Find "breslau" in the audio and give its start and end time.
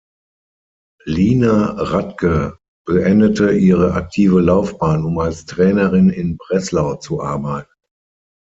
6.37-6.95